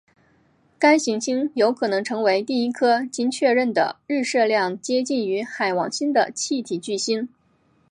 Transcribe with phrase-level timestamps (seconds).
[0.79, 7.29] 该行星有可能成为第一颗经确认的日射量接近于海王星的气体巨星。